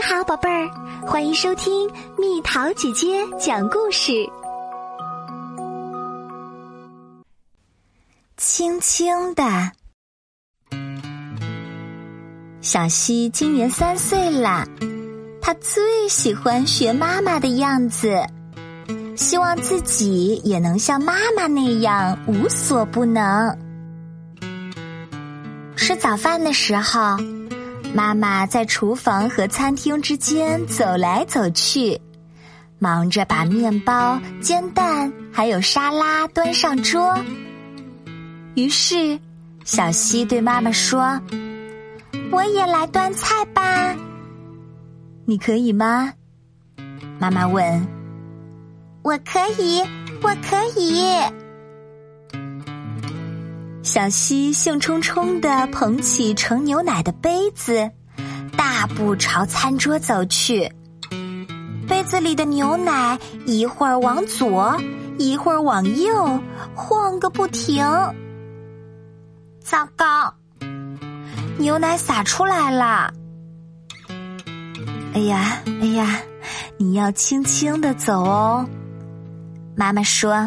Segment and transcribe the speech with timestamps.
[0.00, 0.70] 你好，宝贝儿，
[1.06, 4.12] 欢迎收听蜜桃姐姐讲故事。
[8.38, 9.42] 轻轻的，
[12.62, 14.66] 小西今年三岁啦，
[15.42, 18.24] 他最喜欢学妈妈的样子，
[19.18, 23.54] 希望自己也能像妈妈那样无所不能。
[25.76, 27.18] 吃早饭的时候。
[27.92, 32.00] 妈妈在厨房和餐厅之间走来走去，
[32.78, 37.18] 忙着把面包、煎蛋还有沙拉端上桌。
[38.54, 39.18] 于是，
[39.64, 41.20] 小西对妈妈说
[42.30, 43.94] ：“我也来端菜吧，
[45.24, 46.12] 你可以吗？”
[47.18, 47.86] 妈妈问。
[49.02, 49.82] “我可以，
[50.22, 51.10] 我可以。”
[53.82, 57.90] 小西兴冲冲地捧起盛牛奶的杯子，
[58.56, 60.70] 大步朝餐桌走去。
[61.88, 64.76] 杯子里的牛奶一会儿往左，
[65.18, 66.40] 一会儿往右，
[66.74, 67.84] 晃个不停。
[69.60, 70.34] 糟糕，
[71.58, 73.12] 牛奶洒出来了！
[75.14, 76.20] 哎呀，哎呀，
[76.78, 78.68] 你要轻轻的走哦。
[79.74, 80.46] 妈妈说：“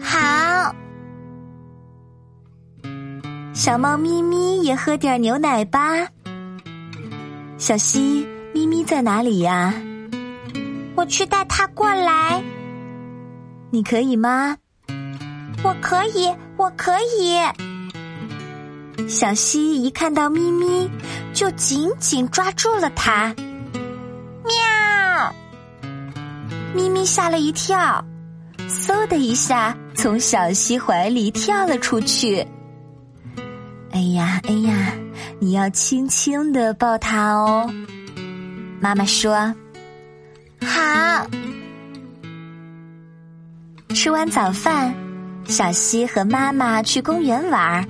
[0.00, 0.47] 好。”
[3.68, 6.08] 小猫咪咪也喝点牛奶吧。
[7.58, 9.74] 小溪，咪咪在哪里呀？
[10.96, 12.42] 我去带它过来。
[13.70, 14.56] 你可以吗？
[15.62, 17.36] 我可以，我可以。
[19.06, 20.90] 小溪一看到咪咪，
[21.34, 23.34] 就紧紧抓住了它。
[24.46, 25.34] 喵！
[26.74, 28.02] 咪咪吓了一跳，
[28.66, 32.48] 嗖的一下从小溪怀里跳了出去。
[33.90, 34.92] 哎呀，哎呀，
[35.40, 37.70] 你要轻轻的抱它哦。
[38.80, 39.54] 妈妈说
[40.62, 41.26] ：“好。”
[43.94, 44.94] 吃完早饭，
[45.46, 47.84] 小西和妈妈去公园玩儿。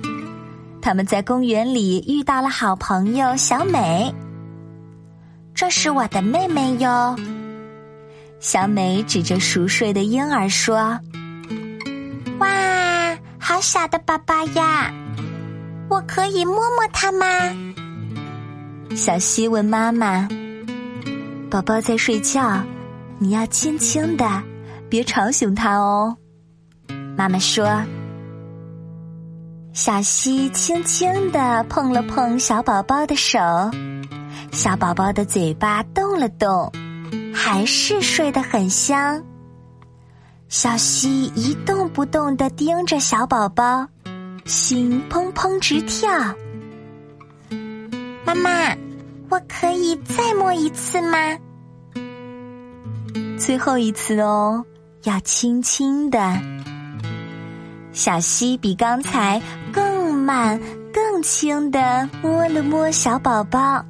[0.81, 4.13] 他们在公园里遇到了好朋友小美。
[5.53, 7.15] 这是我的妹妹哟。
[8.39, 10.97] 小美指着熟睡的婴儿说
[12.39, 14.91] ：“哇，好小的宝宝呀！”
[16.07, 17.25] 可以摸摸它吗？
[18.95, 20.27] 小西问妈妈
[21.49, 22.63] ：“宝宝在睡觉，
[23.17, 24.43] 你要轻轻的，
[24.89, 26.17] 别吵醒他哦。”
[27.15, 27.83] 妈妈说
[29.73, 33.39] ：“小西轻轻的碰了碰小宝宝的手，
[34.51, 36.71] 小宝宝的嘴巴动了动，
[37.33, 39.23] 还是睡得很香。
[40.47, 43.87] 小西一动不动的盯着小宝宝。”
[44.49, 46.09] 心砰砰直跳，
[48.25, 48.75] 妈妈，
[49.29, 51.37] 我可以再摸一次吗？
[53.37, 54.65] 最后一次哦，
[55.03, 56.35] 要轻轻的。
[57.91, 59.39] 小溪比刚才
[59.71, 60.59] 更慢、
[60.91, 63.85] 更轻的摸了摸小宝宝，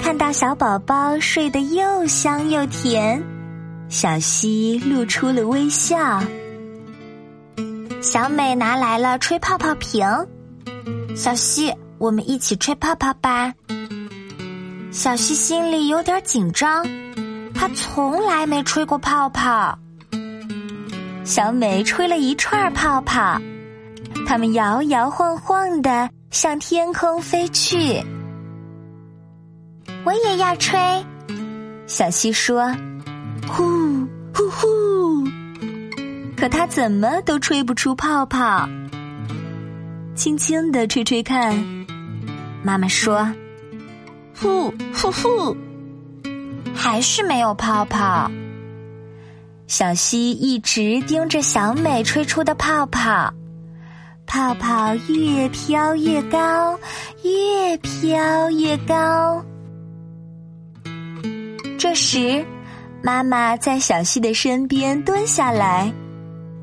[0.00, 3.20] 看到小宝宝睡得又香又甜，
[3.88, 6.22] 小溪露出了微笑。
[8.08, 10.06] 小美拿来了吹泡泡瓶，
[11.16, 13.52] 小西，我们一起吹泡泡吧。
[14.92, 16.86] 小西心里有点紧张，
[17.52, 19.76] 他从来没吹过泡泡。
[21.24, 23.40] 小美吹了一串泡泡，
[24.24, 28.00] 它们摇摇晃晃的向天空飞去。
[30.04, 30.78] 我也要吹，
[31.88, 32.72] 小西说
[33.50, 33.64] ：“呼
[34.32, 35.26] 呼呼。”
[36.36, 38.68] 可他怎么都吹不出泡泡。
[40.14, 41.56] 轻轻的吹吹看，
[42.62, 43.26] 妈妈说
[44.38, 45.56] ：“呼呼呼，
[46.74, 48.30] 还是没有泡泡。”
[49.66, 53.32] 小溪一直盯着小美吹出的泡泡，
[54.26, 56.78] 泡泡越飘越高，
[57.22, 59.44] 越飘越高。
[61.78, 62.44] 这时，
[63.02, 65.92] 妈妈在小溪的身边蹲下来。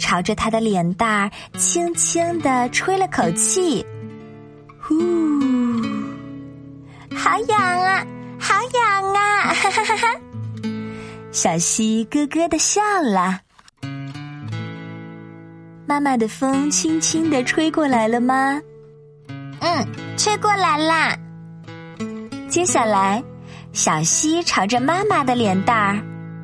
[0.04, 3.86] 朝着他的脸蛋儿轻轻的吹了口气，
[4.78, 4.94] 呼，
[7.16, 8.06] 好痒啊，
[8.38, 9.54] 好痒啊！
[9.54, 10.08] 哈哈哈哈！
[11.32, 13.40] 小溪咯咯的笑了。
[15.86, 18.60] 妈妈的风轻轻的吹过来了吗？
[19.62, 21.18] 嗯，吹过来啦。
[22.50, 23.24] 接下来，
[23.72, 25.98] 小溪朝着妈妈的脸蛋儿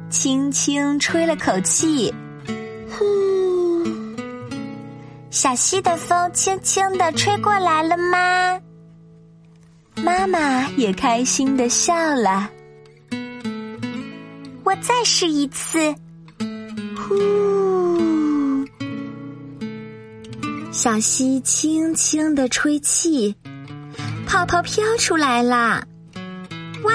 [0.09, 2.13] 轻轻吹了口气。
[5.31, 8.59] 小溪的风轻轻的吹过来了吗？
[9.95, 12.49] 妈妈也开心的笑了。
[14.63, 15.93] 我再试一次。
[16.97, 18.65] 呼，
[20.71, 23.35] 小溪轻轻的吹气，
[24.25, 25.83] 泡泡飘出来啦！
[26.83, 26.93] 哇，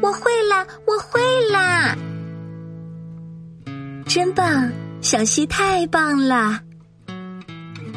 [0.00, 1.20] 我会了，我会
[1.50, 1.96] 啦！
[4.06, 4.70] 真棒，
[5.00, 6.60] 小溪太棒了！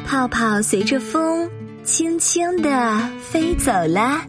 [0.08, 1.46] 泡泡随着风
[1.84, 4.22] 轻轻的飞走了。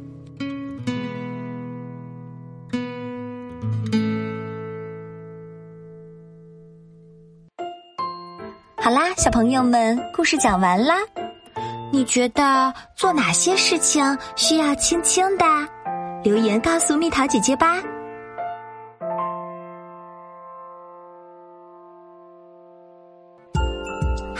[8.76, 10.96] 好啦，小朋友们，故事讲完啦。
[11.94, 15.46] 你觉得做哪些事情需要轻轻的？
[16.26, 17.82] 留言告诉蜜桃姐姐吧。